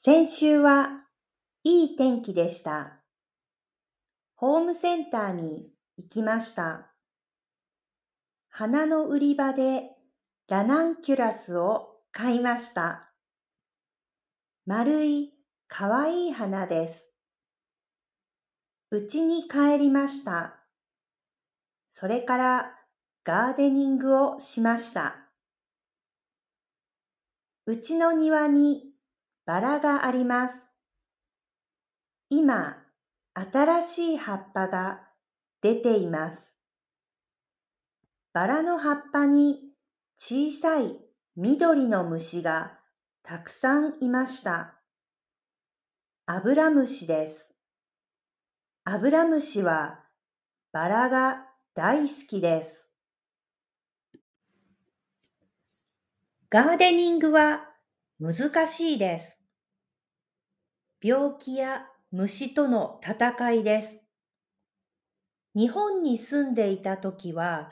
[0.00, 1.02] 先週は
[1.64, 3.00] いい天気でした。
[4.36, 6.92] ホームセンターに行きました。
[8.48, 9.90] 花の売り場で
[10.46, 13.12] ラナンキュラスを買いました。
[14.66, 15.32] 丸い
[15.66, 17.08] かわいい花です。
[18.92, 20.60] 家に帰りました。
[21.88, 22.76] それから
[23.24, 25.16] ガーデニングをしました。
[27.66, 28.84] うちの庭に
[29.48, 30.66] バラがあります。
[32.28, 32.76] 今、
[33.32, 35.08] 新しい葉っぱが
[35.62, 36.54] 出ています。
[38.34, 39.72] バラの葉っぱに
[40.18, 40.98] 小さい
[41.34, 42.78] 緑の虫が
[43.22, 44.74] たくさんいました。
[46.26, 47.48] アブラムシです。
[48.84, 50.04] アブラムシは
[50.72, 52.86] バラが大好きです。
[56.50, 57.64] ガーデニングは
[58.20, 59.37] 難しいです。
[61.00, 64.02] 病気や虫との戦いです。
[65.54, 67.70] 日本に住んでいたときは、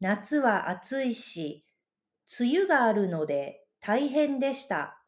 [0.00, 1.64] 夏は暑いし、
[2.38, 5.02] 梅雨があるので大変でした。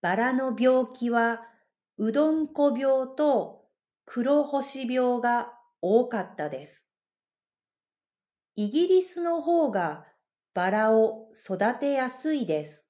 [0.00, 1.42] バラの病気は、
[1.96, 3.66] うどんこ病と
[4.04, 6.88] 黒星病が多かったです。
[8.56, 10.06] イギリスの方が
[10.54, 12.87] バラを育てやすいです。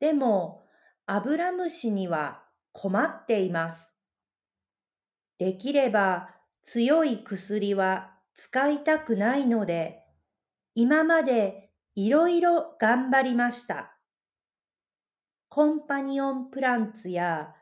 [0.00, 0.64] でも、
[1.06, 3.92] アブラムシには困っています。
[5.38, 6.30] できれば
[6.62, 10.04] 強い薬は使いたくないので、
[10.74, 13.96] 今までいろいろ頑張りました。
[15.48, 17.54] コンパニオンプランツや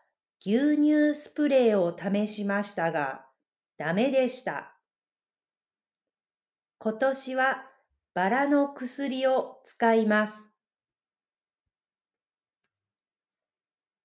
[0.45, 3.25] 牛乳スプレーを試しましたが、
[3.79, 4.77] ダメでした。
[6.79, 7.63] 今年は
[8.13, 10.35] バラの薬を使います。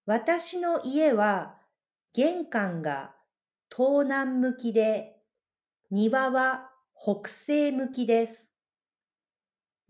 [0.05, 1.55] 私の家は
[2.13, 3.11] 玄関が
[3.69, 5.15] 東南向きで、
[5.91, 8.45] 庭は北西向きです。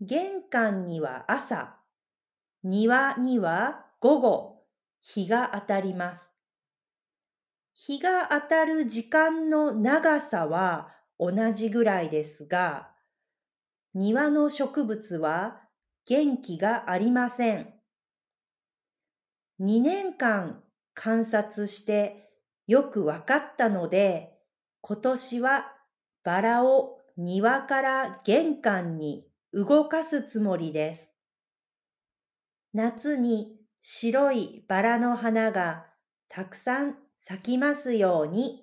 [0.00, 1.76] 玄関には朝、
[2.62, 4.62] 庭には午後、
[5.00, 6.32] 日が当たります。
[7.74, 12.90] 日が当たる時間の長さは同じぐらいですが、
[13.94, 15.62] 庭の植物は
[16.06, 17.81] 元気がありません。
[19.60, 20.62] 2年間
[20.94, 22.30] 観察して
[22.66, 24.38] よくわかったので、
[24.80, 25.72] 今年は
[26.24, 31.10] バラを庭から玄関に動かすつもりです。
[32.72, 35.86] 夏に白いバラの花が
[36.28, 38.61] たくさん咲きますように。